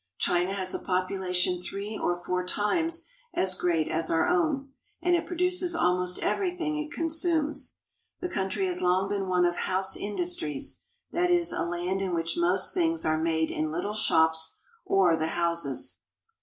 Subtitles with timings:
[0.17, 3.05] China has a population three or four times
[3.35, 7.77] as great as our own, and it produces almost every thing it consumes.
[8.19, 12.35] The country has long been one of house industries; that is, a land in which
[12.35, 16.01] most things are made in little shops or the homes.